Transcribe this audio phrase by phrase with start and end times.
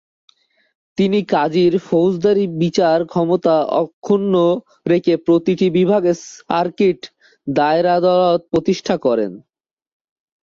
[0.97, 4.33] তিনি কাজীর ফৌজদারি বিচার ক্ষমতা অক্ষুন্ন
[4.87, 6.99] রেখে প্রতি বিভাগে সার্কিট
[7.47, 9.31] দায়রা আদালত প্রতিষ্ঠা করেন।